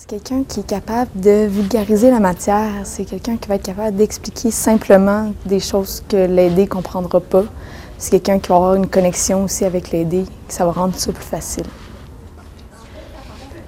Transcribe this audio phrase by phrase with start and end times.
[0.00, 2.70] C'est quelqu'un qui est capable de vulgariser la matière.
[2.84, 7.42] C'est quelqu'un qui va être capable d'expliquer simplement des choses que l'aidé ne comprendra pas.
[7.98, 11.24] C'est quelqu'un qui va avoir une connexion aussi avec l'aidé, ça va rendre ça plus
[11.24, 11.64] facile.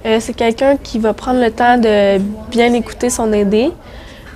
[0.07, 3.73] Euh, c'est quelqu'un qui va prendre le temps de bien écouter son aidé,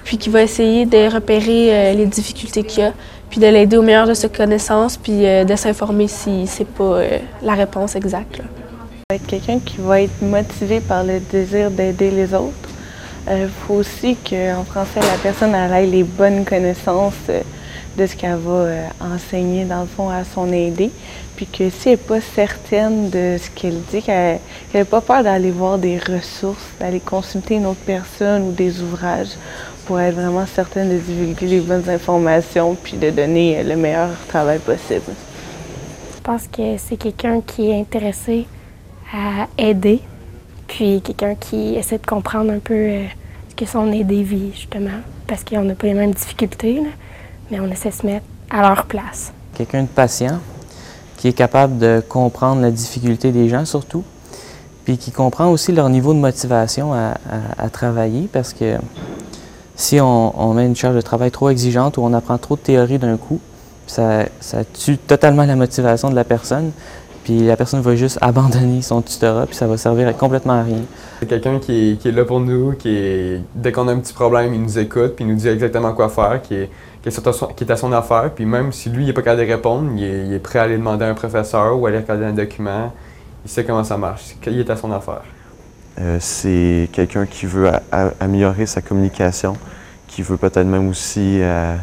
[0.02, 2.92] puis qui va essayer de repérer euh, les difficultés qu'il a,
[3.30, 7.02] puis de l'aider au meilleur de ses connaissances, puis euh, de s'informer si c'est pas
[7.40, 8.40] la réponse exacte.
[9.12, 12.70] Être quelqu'un qui va être motivé par le désir d'aider les autres.
[13.30, 17.12] Il faut aussi qu'en français, la personne ait les bonnes connaissances
[17.98, 18.66] de ce qu'elle va
[19.00, 20.90] enseigner, dans le fond, à son aidé.
[21.36, 24.40] Puis que si elle n'est pas certaine de ce qu'elle dit, qu'elle
[24.72, 29.36] n'ait pas peur d'aller voir des ressources, d'aller consulter une autre personne ou des ouvrages
[29.84, 34.60] pour être vraiment certaine de divulguer les bonnes informations puis de donner le meilleur travail
[34.60, 35.12] possible.
[36.16, 38.46] Je pense que c'est quelqu'un qui est intéressé
[39.14, 40.00] à aider,
[40.66, 43.04] puis quelqu'un qui essaie de comprendre un peu euh,
[43.48, 44.90] ce que son aidé vit, justement,
[45.26, 46.82] parce qu'on n'a pas les mêmes difficultés,
[47.50, 49.32] mais on essaie de se mettre à leur place.
[49.54, 50.40] Quelqu'un de patient,
[51.16, 54.04] qui est capable de comprendre la difficulté des gens surtout,
[54.84, 58.76] puis qui comprend aussi leur niveau de motivation à, travailler, parce que
[59.76, 62.98] si on, met une charge de travail trop exigeante ou on apprend trop de théorie
[62.98, 63.40] d'un coup,
[63.86, 64.24] ça,
[64.74, 66.72] tue totalement la motivation de la personne,
[67.24, 70.82] puis la personne va juste abandonner son tutorat, puis ça va servir complètement à rien.
[71.20, 74.52] C'est quelqu'un qui, est là pour nous, qui est, dès qu'on a un petit problème,
[74.52, 76.70] il nous écoute, puis il nous dit exactement quoi faire, qui est,
[77.02, 79.90] qui est, à son affaire, puis même si lui, il n'est pas capable de répondre,
[79.96, 82.92] il est, prêt à aller demander à un professeur ou aller regarder un document.
[83.44, 84.36] Il sait comment ça marche.
[84.46, 85.22] Il est à son affaire.
[86.00, 87.70] Euh, c'est quelqu'un qui veut
[88.20, 89.56] améliorer sa communication,
[90.08, 91.74] qui veut peut-être même aussi euh,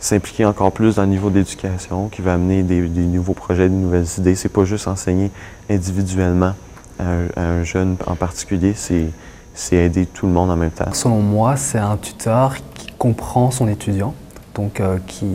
[0.00, 4.06] s'impliquer encore plus dans le niveau d'éducation, qui veut amener des, nouveaux projets, des nouvelles
[4.18, 4.34] idées.
[4.34, 5.30] C'est pas juste enseigner
[5.68, 6.54] individuellement
[6.98, 10.92] à un, jeune en particulier, c'est aider tout le monde en même temps.
[10.92, 14.14] Selon moi, c'est un tuteur qui comprend son étudiant,
[14.54, 15.26] donc euh, qui,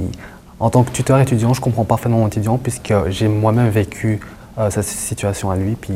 [0.60, 4.20] en tant que tuteur étudiant, je comprends parfaitement mon étudiant puisque j'ai moi-même vécu
[4.58, 5.94] euh, cette situation à lui, puis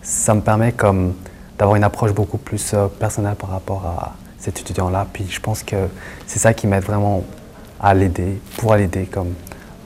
[0.00, 1.14] ça me permet comme
[1.58, 5.06] d'avoir une approche beaucoup plus euh, personnelle par rapport à cet étudiant-là.
[5.12, 5.76] Puis je pense que
[6.26, 7.22] c'est ça qui m'aide vraiment
[7.82, 9.34] à l'aider, pour l'aider, comme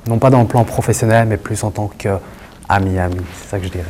[0.06, 3.16] non pas dans le plan professionnel, mais plus en tant qu'ami-ami.
[3.34, 3.84] C'est ça que je dirais.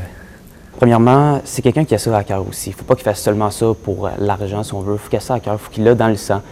[0.78, 2.70] Premièrement, c'est quelqu'un qui a ça à cœur aussi.
[2.70, 4.94] Il ne faut pas qu'il fasse seulement ça pour l'argent, si on veut.
[4.94, 6.42] Il faut qu'il ait ça à cœur, il faut qu'il l'ait dans le sang.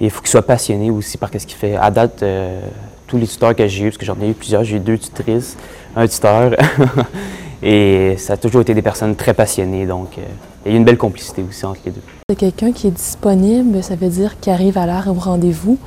[0.00, 1.76] Et il faut qu'il soit passionné aussi par ce qu'il fait.
[1.76, 2.60] À date, euh,
[3.06, 4.98] tous les tuteurs que j'ai eu, parce que j'en ai eu plusieurs, j'ai eu deux
[4.98, 5.56] tutrices,
[5.96, 6.52] un tuteur,
[7.62, 9.84] et ça a toujours été des personnes très passionnées.
[9.84, 10.22] Donc, euh,
[10.64, 12.02] il y a une belle complicité aussi entre les deux.
[12.30, 15.78] C'est quelqu'un qui est disponible, ça veut dire qu'il arrive à l'heure au rendez-vous,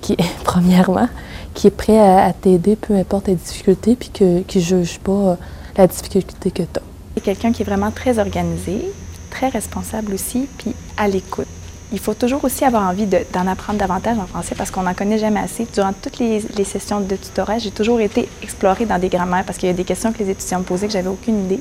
[0.00, 1.08] qui est, premièrement,
[1.54, 5.34] qui est prêt à, t'aider, peu importe tes difficultés, puis qui ne juge pas euh,
[5.76, 6.82] la difficulté que tu as.
[7.16, 8.84] C'est quelqu'un qui est vraiment très organisé,
[9.30, 11.48] très responsable aussi, puis à l'écoute
[11.92, 15.18] il faut toujours aussi avoir envie d'en apprendre davantage en français parce qu'on n'en connaît
[15.18, 15.66] jamais assez.
[15.72, 19.68] Durant toutes les, sessions de tutorat, j'ai toujours été explorée dans des grammaires parce qu'il
[19.68, 21.60] y a des questions que les étudiants me posaient que j'avais aucune idée.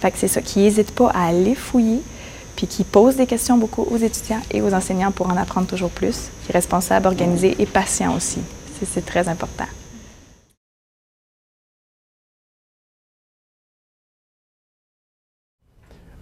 [0.00, 2.02] Fait que c'est ça, qui n'hésite pas à aller fouiller,
[2.60, 5.88] puis qui pose des questions beaucoup aux étudiants et aux enseignants pour en apprendre toujours
[5.88, 8.40] plus, qui est responsable, organisé et patient aussi.
[8.84, 9.64] C'est très important.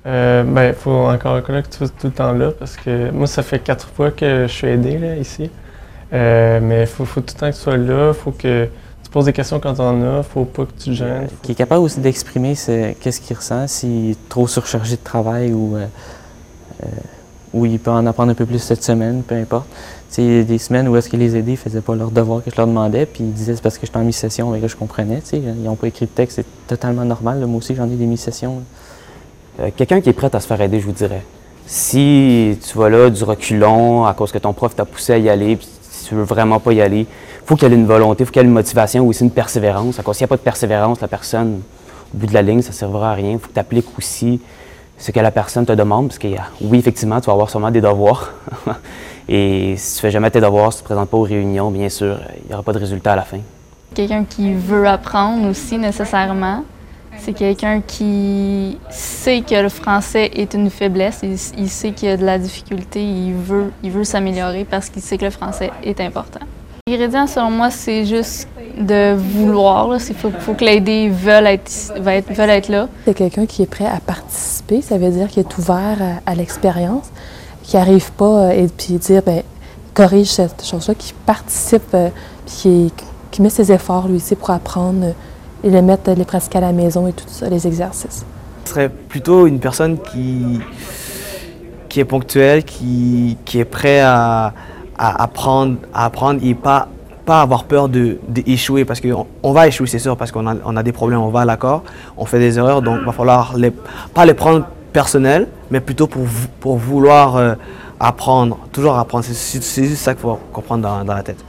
[0.06, 3.10] Euh, ben, il faut encore reconnaître que tu sois tout le temps là parce que
[3.10, 5.50] moi, ça fait quatre fois que je suis aidé là, ici.
[6.12, 8.69] Euh, mais il faut, tout le temps que tu sois là, il faut que
[9.03, 11.27] tu poses des questions quand tu en as, faut pas que tu te gênes.
[11.43, 15.77] Qui est capable aussi d'exprimer qu'est-ce qu'il ressent, s'il est trop surchargé de travail ou,
[15.77, 15.87] euh,
[17.53, 19.66] ou il peut en apprendre un peu plus cette semaine, peu importe.
[20.16, 22.43] Il y a des semaines où est-ce que les aidés ne faisaient pas leur devoir
[22.43, 24.66] que je leur demandais, puis ils disaient c'est parce que j'étais en mi-session, mais là
[24.66, 25.22] je comprenais.
[25.33, 27.44] Ils n'ont pas écrit de texte, c'est totalement normal.
[27.47, 28.62] Moi aussi j'en ai des mi-sessions.
[29.61, 31.22] Euh, quelqu'un qui est prêt à se faire aider, je vous dirais.
[31.66, 35.28] Si tu vas là du reculon à cause que ton prof t'a poussé à y
[35.28, 37.06] aller, puis si tu veux vraiment pas y aller,
[37.45, 39.30] faut qu'il y ait une volonté, faut qu'il y ait une motivation ou aussi une
[39.30, 39.97] persévérance.
[39.97, 41.60] S'il n'y a pas de persévérance, la personne,
[42.15, 43.33] au bout de la ligne, ça ne servira à rien.
[43.33, 44.41] Il faut que tu appliques aussi
[44.98, 46.28] ce que la personne te demande, parce que
[46.60, 48.33] oui, effectivement, tu vas avoir sûrement des devoirs.
[49.28, 51.71] Et si tu fais jamais tes devoirs, si tu ne te présentes pas aux réunions,
[51.71, 53.39] bien sûr, il n'y aura pas de résultat à la fin.
[53.95, 56.65] Quelqu'un qui veut apprendre aussi nécessairement.
[57.21, 62.12] C'est quelqu'un qui sait que le français est une faiblesse, il, il sait qu'il y
[62.12, 65.72] a de la difficulté, il veut, il veut s'améliorer parce qu'il sait que le français
[65.83, 66.39] est important.
[66.86, 68.48] L'ingrédient, selon moi, c'est juste
[68.78, 69.89] de vouloir.
[69.95, 71.71] Il faut, faut, que l'aidé veuille être,
[72.07, 72.89] être, être là.
[73.04, 77.07] C'est quelqu'un qui est prêt à participer, ça veut dire qu'il est ouvert à, l'expérience,
[77.63, 79.42] qui n'arrive pas euh, et puis dire, ben,
[79.95, 82.09] corrige cette chose-là, qui participe, euh,
[82.47, 82.92] puis qui,
[83.30, 85.15] qui, met ses efforts, lui aussi, pour apprendre
[85.65, 88.25] et les mettre, les pratiquer à la maison et tout ça, les exercices.
[88.65, 90.60] Ce serait plutôt une personne qui,
[91.89, 94.53] qui est ponctuel, qui, qui est prêt à,
[94.98, 96.89] à apprendre, à apprendre et pas,
[97.28, 100.75] pas avoir peur d'échouer parce qu'on on va échouer, c'est sûr, parce qu'on a, on
[100.78, 101.83] a des problèmes, on va à l'accord,
[102.16, 103.71] on fait des erreurs, donc il va falloir les,
[104.15, 104.65] pas les prendre
[104.95, 106.22] personnels, mais plutôt pour,
[106.59, 107.54] pour vouloir euh,
[108.01, 109.27] apprendre, toujours apprendre.
[109.27, 111.45] C'est juste ça qu'il faut comprendre dans, dans la tête.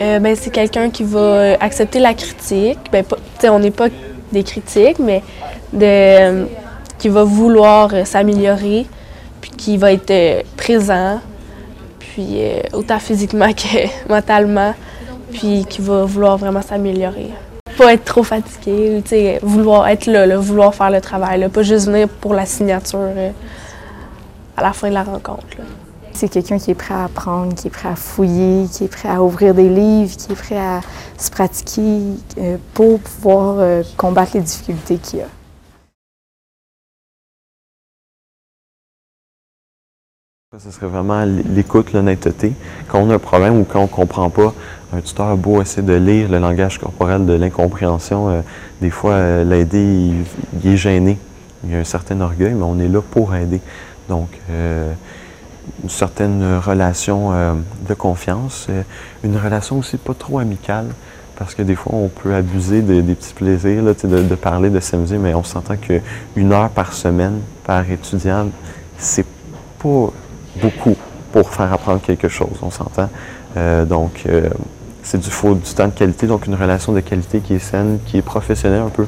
[0.00, 2.78] Euh, ben, c'est quelqu'un qui va accepter la critique.
[2.92, 3.04] Ben,
[3.50, 3.88] on n'est pas
[4.30, 5.24] des critiques, mais
[5.72, 6.46] de,
[6.98, 8.86] qui va vouloir s'améliorer,
[9.40, 11.18] puis qui va être présent,
[11.98, 14.72] puis euh, autant physiquement que mentalement,
[15.36, 17.30] puis qui va vouloir vraiment s'améliorer.
[17.76, 19.02] Pas être trop fatigué,
[19.42, 23.30] vouloir être là, vouloir faire le travail, pas juste venir pour la signature euh,
[24.56, 25.58] à la fin de la rencontre.
[26.14, 29.10] C'est quelqu'un qui est prêt à apprendre, qui est prêt à fouiller, qui est prêt
[29.10, 30.80] à ouvrir des livres, qui est prêt à
[31.18, 32.00] se pratiquer
[32.38, 35.26] euh, pour pouvoir euh, combattre les difficultés qu'il y a.
[40.56, 42.52] Ce serait vraiment l'écoute, l'honnêteté.
[42.86, 44.54] Quand on a un problème ou quand on ne comprend pas,
[44.92, 48.28] un tuteur a beau essayer de lire le langage corporel de l'incompréhension.
[48.28, 48.40] Euh,
[48.80, 50.14] des fois, l'aider,
[50.62, 51.18] il, est gêné.
[51.64, 53.60] Il y a un certain orgueil, mais on est là pour aider.
[54.08, 54.28] Donc,
[55.82, 57.54] une certaine relation euh,
[57.88, 58.82] de confiance, euh,
[59.24, 60.86] une relation aussi pas trop amicale,
[61.36, 65.18] parce que des fois on peut abuser des petits plaisirs, de, de, parler, de s'amuser,
[65.18, 68.48] mais on s'entend qu'une heure par semaine par étudiant,
[68.96, 69.26] c'est
[69.82, 70.12] pas
[70.60, 70.96] beaucoup
[71.32, 73.08] pour faire apprendre quelque chose, on s'entend.
[73.56, 74.24] Euh, donc,
[75.02, 77.98] c'est du, faut du temps de qualité, donc une relation de qualité qui est saine,
[78.06, 79.06] qui est professionnelle un peu,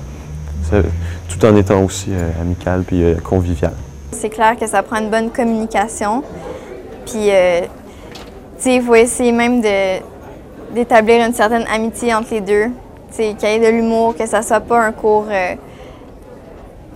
[1.29, 2.11] tout en étant aussi
[2.41, 3.75] amicale puis conviviale.
[4.13, 6.23] C'est clair que ça prend une bonne communication.
[7.07, 7.61] Puis, euh,
[8.67, 9.61] il faut essayer même
[10.75, 12.67] d'établir une certaine amitié entre les deux.
[13.15, 15.55] Qu'il y ait de l'humour, que ça soit pas un cours, euh,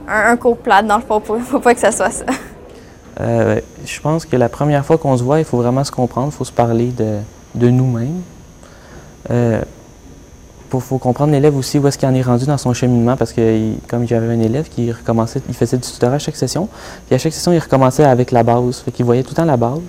[0.08, 0.82] un, cours plat.
[0.82, 2.24] Dans le fond, faut pas que ça soit ça.
[3.20, 6.28] Euh, je pense que la première fois qu'on se voit, il faut vraiment se comprendre,
[6.32, 7.18] il faut se parler de,
[7.54, 8.22] de nous-mêmes
[10.78, 13.32] il faut comprendre l'élève aussi où est-ce qu'il en est rendu dans son cheminement parce
[13.32, 16.68] que comme j'avais un élève qui recommençait, il faisait du tutorat à chaque session,
[17.06, 19.44] puis à chaque session il recommençait avec la base, fait qu'il voyait tout le temps
[19.44, 19.80] la base.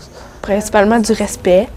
[0.41, 1.67] Principalement du respect.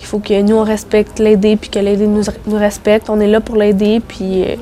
[0.00, 3.10] Il faut que nous on respecte l'aider puis que l'aider nous, nous, respecte.
[3.10, 4.56] On est là pour l'aider puis euh,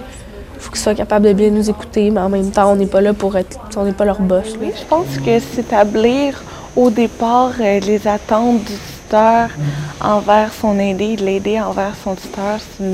[0.67, 3.01] faut qu'il soit capable de bien nous écouter, mais en même temps on n'est pas
[3.01, 4.55] là pour être, on n'est pas leur boss.
[4.61, 6.43] Oui, je pense que s'établir
[6.75, 9.49] au départ euh, les attentes du tuteur
[10.01, 12.85] envers son aidé, l'aider envers son tuteur, c'est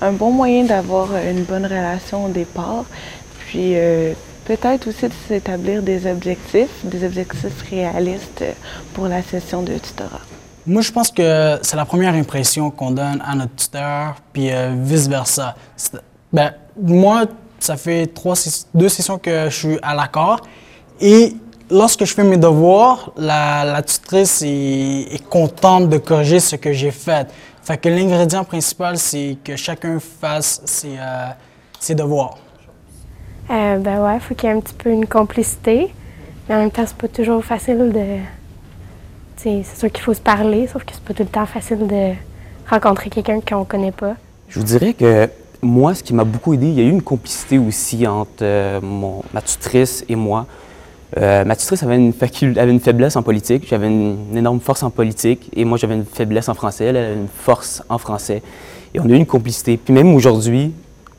[0.00, 2.84] un bon moyen d'avoir une bonne relation au départ.
[3.46, 4.12] Puis euh,
[4.44, 8.44] peut-être aussi de s'établir des objectifs, des objectifs réalistes
[8.94, 10.20] pour la session de tutorat.
[10.66, 14.74] Moi, je pense que c'est la première impression qu'on donne à notre tuteur, puis euh,
[14.76, 15.56] vice-versa.
[16.32, 17.26] Ben, moi,
[17.58, 18.34] ça fait trois,
[18.74, 20.40] deux sessions que je suis à l'accord.
[21.00, 21.34] Et
[21.70, 27.28] lorsque je fais mes devoirs, la, tutrice est, contente de corriger ce que j'ai fait.
[27.62, 32.38] Fait que l'ingrédient principal, c'est que chacun fasse ses, euh, devoirs.
[33.50, 35.92] Euh, ben ouais, il faut qu'il y ait un petit peu une complicité.
[36.48, 38.04] Mais en même temps, c'est pas toujours facile de.
[39.36, 42.12] C'est sûr qu'il faut se parler, sauf que c'est pas tout le temps facile de
[42.68, 44.14] rencontrer quelqu'un qu'on connaît pas.
[44.48, 45.30] Je vous dirais que
[45.62, 48.80] moi, ce qui m'a beaucoup aidé, il y a eu une complicité aussi entre euh,
[49.32, 50.46] ma tutrice et moi.
[51.16, 52.12] Euh, ma tutrice avait une,
[52.58, 56.04] avait une faiblesse en politique, j'avais une, énorme force en politique, et moi j'avais une
[56.04, 58.42] faiblesse en français, elle avait une force en français.
[58.94, 59.76] Et on a eu une complicité.
[59.76, 60.72] Puis même aujourd'hui,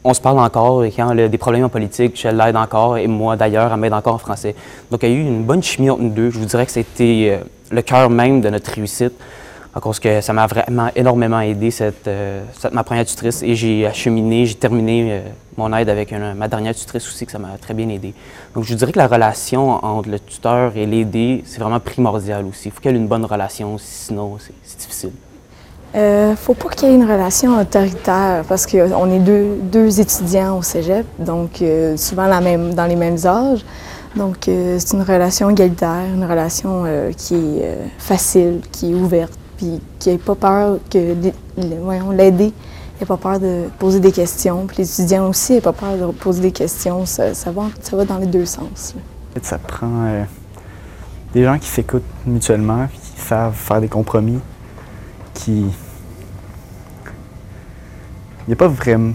[0.03, 2.97] on se parle encore, et quand elle a des problèmes en politique, je l'aide encore,
[2.97, 4.55] et moi d'ailleurs, elle m'aide encore en français.
[4.91, 6.29] Donc il y a eu une bonne chimie entre nous deux.
[6.29, 9.13] Je vous dirais que c'était euh, le cœur même de notre réussite
[9.73, 13.43] à cause que ça m'a vraiment énormément aidé, cette, euh, ma première tutrice.
[13.43, 15.21] Et j'ai acheminé, j'ai terminé euh,
[15.57, 18.13] mon aide avec ma dernière tutrice aussi, que ça m'a très bien aidé.
[18.55, 22.69] Donc je dirais que la relation entre le tuteur et l'aidé, c'est vraiment primordial aussi.
[22.69, 25.11] Il faut qu'il y ait une bonne relation, sinon c'est difficile.
[25.95, 30.57] Euh, faut pas qu'il y ait une relation autoritaire parce qu'on est deux, deux, étudiants
[30.57, 33.65] au cégep, donc euh, souvent la même, dans les mêmes âges.
[34.15, 36.83] Donc c'est une relation égalitaire, une relation
[37.15, 41.15] qui est facile, qui est ouverte puis qu'il n'ait pas peur que
[41.57, 42.53] l'aider
[42.99, 46.05] n'ait pas peur de poser des questions, puis les étudiants aussi n'aient pas peur de
[46.13, 47.05] poser des questions.
[47.05, 48.95] Ça, va, ça va dans les deux sens.
[49.41, 50.23] Ça prend euh,
[51.33, 54.39] des gens qui s'écoutent mutuellement, qui savent faire des compromis,
[55.33, 55.65] qui.
[58.41, 59.13] Il n'y a pas vraiment.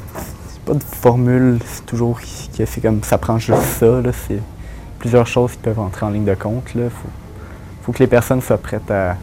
[0.67, 4.03] pas de formule toujours qui fait comme ça prend juste ça.
[4.29, 4.43] C'est
[4.99, 6.65] plusieurs choses qui peuvent entrer en ligne de compte.
[6.75, 7.09] Il faut,
[7.83, 9.17] faut que les personnes soient prêtes à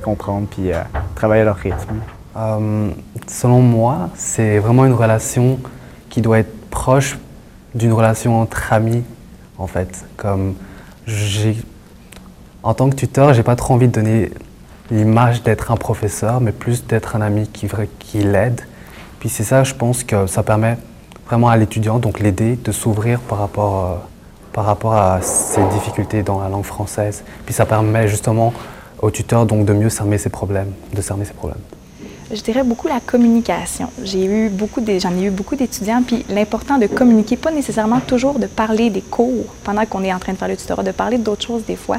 [0.00, 0.80] comprendre puis euh,
[1.14, 2.00] travailler leur rythme.
[2.36, 2.90] Euh,
[3.26, 5.58] selon moi, c'est vraiment une relation
[6.08, 7.18] qui doit être proche
[7.74, 9.02] d'une relation entre amis,
[9.58, 10.04] en fait.
[10.16, 10.54] Comme
[11.06, 11.56] j'ai,
[12.62, 14.32] En tant que tuteur, j'ai pas trop envie de donner
[14.90, 18.60] l'image d'être un professeur, mais plus d'être un ami qui, qui l'aide.
[19.18, 20.76] Puis c'est ça, je pense que ça permet
[21.26, 23.94] vraiment à l'étudiant, donc l'aider, de s'ouvrir par rapport, euh,
[24.52, 27.22] par rapport à ses difficultés dans la langue française.
[27.44, 28.52] Puis ça permet justement
[29.02, 31.60] au tuteur donc de mieux cerner ses problèmes, de cerner ses problèmes.
[32.32, 33.90] Je dirais beaucoup la communication.
[34.04, 38.38] J'ai eu beaucoup j'en ai eu beaucoup d'étudiants, puis l'important de communiquer, pas nécessairement toujours
[38.38, 41.18] de parler des cours pendant qu'on est en train de faire le tutorat, de parler
[41.18, 41.96] d'autres choses des fois.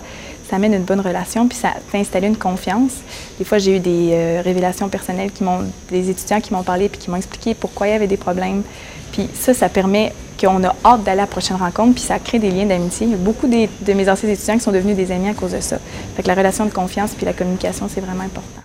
[0.50, 2.93] Ça amène une bonne relation, puis ça fait installer une confiance.
[3.39, 6.88] Des fois, j'ai eu des euh, révélations personnelles qui m'ont, des étudiants qui m'ont parlé
[6.88, 8.63] puis qui m'ont expliqué pourquoi il y avait des problèmes.
[9.11, 12.39] Puis ça, ça permet qu'on a hâte d'aller à la prochaine rencontre, puis ça crée
[12.39, 13.05] des liens d'amitié.
[13.07, 15.51] Il y a beaucoup de mes anciens étudiants qui sont devenus des amis à cause
[15.51, 15.77] de ça.
[16.15, 18.63] Fait que la relation de confiance puis la communication, c'est vraiment important.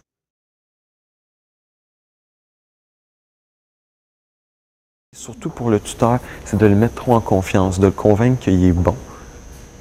[5.14, 8.64] Surtout pour le tuteur, c'est de le mettre trop en confiance, de le convaincre qu'il
[8.64, 8.94] est bon,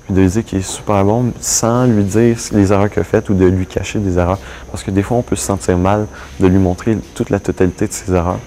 [0.05, 3.03] puis de lui dire qu'il est super bon sans lui dire les erreurs qu'il a
[3.03, 4.39] faites ou de lui cacher des erreurs.
[4.72, 6.07] Parce que des fois, on peut se sentir mal
[6.39, 8.39] de lui montrer toute la totalité de ses erreurs,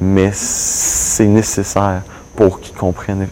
[0.00, 2.02] mais c'est nécessaire
[2.36, 3.26] pour qu'il comprenne.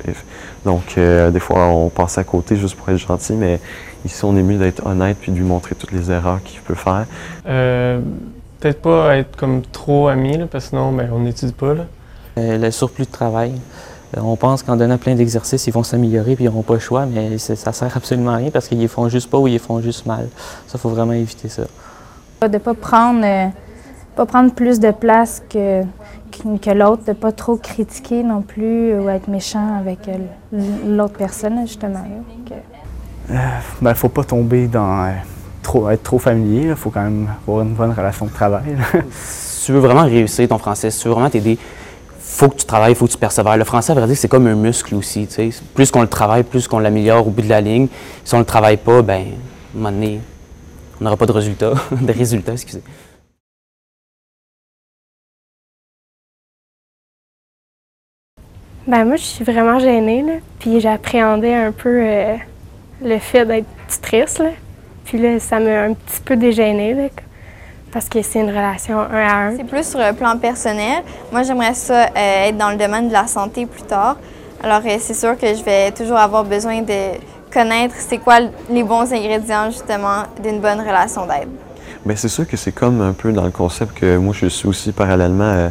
[0.65, 3.61] Donc, euh, des fois, on passe à côté juste pour être gentil, mais
[4.05, 6.75] ici, on est mieux d'être honnête puis de lui montrer toutes les erreurs qu'il peut
[6.75, 7.07] faire.
[7.47, 8.01] Euh,
[8.59, 11.75] Peut-être pas être comme trop ami, parce que sinon, ben, on n'étudie pas.
[11.75, 11.85] Là.
[12.39, 13.53] Euh, le surplus de travail.
[14.17, 17.07] On pense qu'en donnant plein d'exercices, ils vont s'améliorer puis ils n'auront pas le choix,
[17.07, 19.81] mais ça sert absolument à rien parce qu'ils ne font juste pas ou ils font
[19.81, 20.29] juste mal.
[20.67, 21.63] Ça, il faut vraiment éviter ça.
[22.43, 23.51] De ne pas prendre,
[24.15, 25.83] pas prendre plus de place que,
[26.31, 29.99] que l'autre, de ne pas trop critiquer non plus ou être méchant avec
[30.87, 32.05] l'autre personne, justement.
[33.29, 33.41] Il ne
[33.81, 35.13] ben, faut pas tomber dans
[35.63, 36.69] trop, être trop familier.
[36.69, 38.77] Il faut quand même avoir une bonne relation de travail.
[39.11, 41.59] si tu veux vraiment réussir ton français, si tu veux vraiment t'aider,
[42.19, 43.57] faut que tu travailles, il faut que tu persévères.
[43.57, 45.29] Le français, à vrai dire, c'est comme un muscle aussi.
[45.75, 47.89] Plus qu'on le travaille, plus qu'on l'améliore au bout de la ligne.
[48.25, 49.25] Si on ne le travaille pas, ben, à un
[49.75, 50.21] moment donné,
[51.01, 51.75] on n'aura pas de résultats.
[52.01, 52.83] de résultats, excusez.
[58.87, 60.35] Ben moi, je suis vraiment gênée, là.
[60.59, 62.37] Puis j'appréhendais un peu euh,
[63.03, 64.51] le fait d'être stress, là.
[65.05, 67.09] Puis là, ça m'a un petit peu dégênée, là
[67.97, 69.57] parce que c'est une relation un à un.
[69.57, 71.03] C'est plus sur le plan personnel.
[71.33, 74.19] Moi, j'aimerais ça euh, être dans le domaine de la santé plus tard.
[74.63, 77.17] Alors, euh, c'est sûr que je vais toujours avoir besoin de
[77.51, 81.49] connaître c'est quoi les bons ingrédients, justement, d'une bonne relation d'aide.
[82.05, 84.69] Bien, c'est sûr que c'est comme un peu dans le concept que moi, je suis
[84.69, 85.71] aussi parallèlement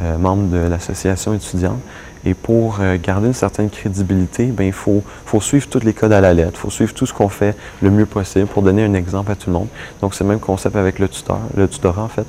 [0.00, 1.80] euh, membre de l'association étudiante.
[2.26, 6.12] Et pour euh, garder une certaine crédibilité, ben, il faut, faut, suivre tous les codes
[6.12, 8.84] à la lettre, il faut suivre tout ce qu'on fait le mieux possible pour donner
[8.84, 9.68] un exemple à tout le monde.
[10.00, 12.26] Donc, c'est le même concept avec le tuteur, le tutorat en fait.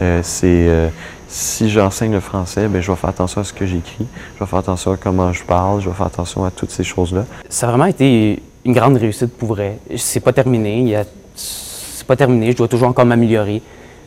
[0.00, 0.88] Euh, c'est euh,
[1.26, 4.48] si j'enseigne le français, ben, je vais faire attention à ce que j'écris, je vais
[4.48, 7.24] faire attention à comment je parle, je vais faire attention à toutes ces choses-là.
[7.48, 9.78] Ça a vraiment été une grande réussite pour vrai.
[9.96, 10.96] C'est pas terminé,
[11.34, 13.62] c'est pas terminé, je dois toujours encore m'améliorer.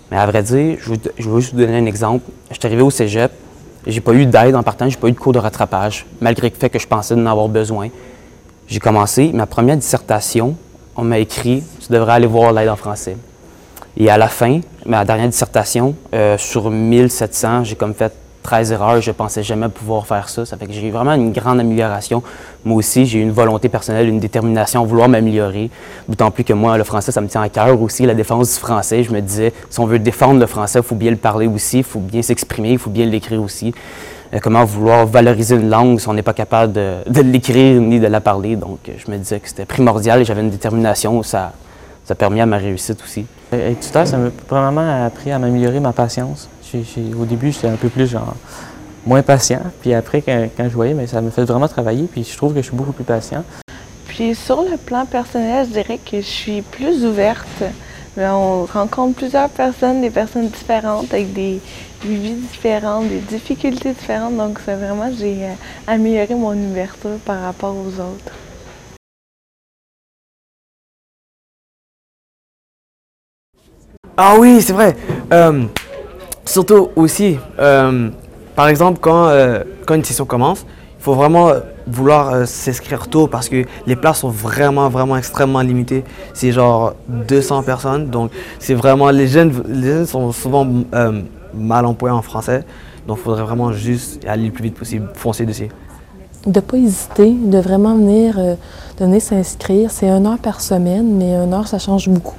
[0.09, 2.23] Mais à vrai dire, je, je vais juste vous donner un exemple.
[2.50, 3.31] Je suis arrivé au cégep,
[3.85, 6.55] j'ai pas eu d'aide en partant, j'ai pas eu de cours de rattrapage, malgré le
[6.55, 7.89] fait que je pensais d'en avoir besoin.
[8.67, 10.55] J'ai commencé ma première dissertation,
[10.95, 13.17] on m'a écrit Tu devrais aller voir l'aide en français.
[13.97, 18.13] Et à la fin, ma dernière dissertation, euh, sur 1700, j'ai comme fait
[18.43, 20.45] 13 erreurs, je pensais jamais pouvoir faire ça.
[20.45, 22.21] Ça fait que j'ai vraiment une grande amélioration.
[22.65, 25.71] Moi aussi, j'ai une volonté personnelle, une détermination à vouloir m'améliorer.
[26.07, 28.59] D'autant plus que moi, le français, ça me tient à cœur aussi, la défense du
[28.59, 29.03] français.
[29.03, 31.79] Je me disais, si on veut défendre le français, il faut bien le parler aussi,
[31.79, 33.73] il faut bien s'exprimer, il faut bien l'écrire aussi.
[34.33, 38.07] Euh, comment vouloir valoriser une langue si on n'est pas capable de, l'écrire ni de
[38.07, 38.55] la parler?
[38.55, 41.23] Donc, je me disais que c'était primordial et j'avais une détermination.
[41.23, 41.53] Ça,
[42.03, 43.25] ça a permis à ma réussite aussi.
[43.53, 46.50] Être tuteur, ça m'a vraiment appris à m'améliorer ma patience
[47.20, 48.36] au début, j'étais un peu plus genre
[49.06, 49.62] moins patient.
[49.82, 52.08] Puis après, quand, je voyais, mais ça me fait vraiment travailler.
[52.12, 53.44] Puis je trouve que je suis beaucoup plus patient.
[54.08, 57.63] Puis sur le plan personnel, je dirais que je suis plus ouverte.
[58.18, 61.60] on rencontre plusieurs personnes, des personnes différentes, avec des,
[62.03, 64.38] vies différentes, des difficultés différentes.
[64.38, 65.53] Donc, c'est vraiment, j'ai euh,
[65.88, 68.34] amélioré mon ouverture par rapport aux autres.
[74.15, 74.96] Ah oui, c'est vrai.
[75.32, 75.63] Euh,
[76.45, 78.09] Surtout aussi, euh,
[78.55, 80.65] par exemple, quand, euh, quand une session commence,
[81.00, 81.51] il faut vraiment
[81.88, 86.03] vouloir euh, s'inscrire tôt parce que les places sont vraiment, vraiment extrêmement limitées.
[86.33, 88.09] C'est genre 200 personnes.
[88.09, 89.09] Donc, c'est vraiment.
[89.09, 90.67] Les jeunes, les jeunes sont souvent
[91.53, 92.65] mal employés en français.
[93.07, 95.69] Donc, il faudrait vraiment juste aller le plus vite possible, foncer dessus.
[96.45, 98.57] De ne pas hésiter, de vraiment venir, de
[99.05, 99.91] venir s'inscrire.
[99.91, 102.35] C'est une heure par semaine, mais une heure, ça change beaucoup.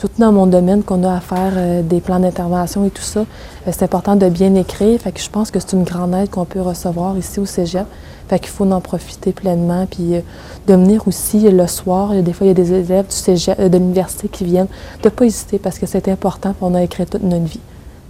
[0.00, 3.20] Surtout dans mon domaine qu'on a à faire euh, des plans d'intervention et tout ça,
[3.20, 3.24] euh,
[3.70, 4.98] c'est important de bien écrire.
[4.98, 7.86] Fait que je pense que c'est une grande aide qu'on peut recevoir ici au Cégep.
[8.28, 9.86] Fait qu'il faut en profiter pleinement.
[9.86, 10.20] Puis euh,
[10.66, 13.76] de venir aussi le soir, des fois, il y a des élèves du cégep, de
[13.76, 14.68] l'université qui viennent.
[15.02, 17.60] De ne pas hésiter parce que c'est important, on a écrit toute notre vie.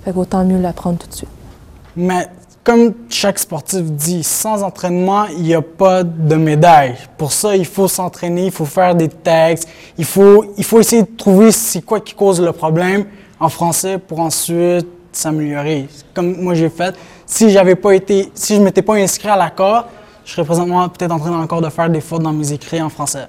[0.05, 1.29] Fait qu'autant mieux l'apprendre tout de suite.
[2.63, 6.97] Comme chaque sportif dit, sans entraînement, il n'y a pas de médaille.
[7.17, 11.03] Pour ça, il faut s'entraîner, il faut faire des textes, il faut, il faut essayer
[11.03, 13.07] de trouver c'est quoi qui cause le problème
[13.39, 15.89] en français pour ensuite s'améliorer.
[16.15, 16.95] Comme moi j'ai fait.
[17.27, 19.87] Si j'avais pas été, si je m'étais pas inscrit à l'accord,
[20.25, 22.91] je serais présentement peut-être en train encore de faire des fautes dans mes écrits en
[22.91, 23.27] français.